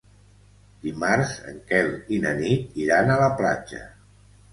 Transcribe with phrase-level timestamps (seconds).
[0.85, 3.83] Dimarts en Quel i na Nit iran a la platja.